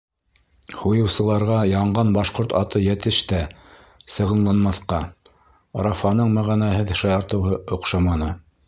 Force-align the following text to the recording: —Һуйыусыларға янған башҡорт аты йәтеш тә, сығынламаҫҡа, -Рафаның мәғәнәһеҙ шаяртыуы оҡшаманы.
—Һуйыусыларға 0.77 1.57
янған 1.71 2.13
башҡорт 2.15 2.55
аты 2.61 2.81
йәтеш 2.87 3.21
тә, 3.33 3.43
сығынламаҫҡа, 4.17 5.03
-Рафаның 5.07 6.37
мәғәнәһеҙ 6.41 6.99
шаяртыуы 7.05 7.59
оҡшаманы. 7.79 8.37